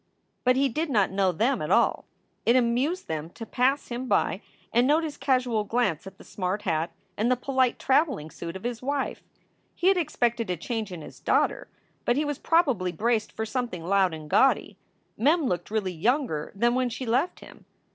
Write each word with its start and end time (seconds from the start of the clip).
But 0.43 0.55
he 0.55 0.67
did 0.67 0.89
not 0.89 1.11
know 1.11 1.31
them 1.31 1.61
at 1.61 1.69
all. 1.69 2.05
It 2.43 2.55
amused 2.55 3.07
them 3.07 3.29
to 3.35 3.45
pass 3.45 3.89
him 3.89 4.07
by 4.07 4.41
and 4.73 4.87
note 4.87 5.03
his 5.03 5.15
casual 5.15 5.63
glance 5.63 6.07
at 6.07 6.17
the 6.17 6.23
smart 6.23 6.63
hat 6.63 6.89
and 7.17 7.29
the 7.29 7.35
polite 7.35 7.77
traveling 7.77 8.31
suit 8.31 8.55
of 8.55 8.63
his 8.63 8.81
wife. 8.81 9.21
He 9.75 9.89
had 9.89 9.97
expected 9.97 10.49
a 10.49 10.57
change 10.57 10.91
in 10.91 11.03
his 11.03 11.19
daughter, 11.19 11.67
but 12.03 12.15
he 12.17 12.25
was 12.25 12.39
probably 12.39 12.91
braced 12.91 13.31
for 13.31 13.45
something 13.45 13.85
loud 13.85 14.11
and 14.11 14.27
gaudy. 14.27 14.75
Mem 15.19 15.45
looked 15.45 15.69
really 15.69 15.93
younger 15.93 16.51
than 16.55 16.73
when 16.73 16.89
she 16.89 17.05
left 17.05 17.41
him. 17.41 17.65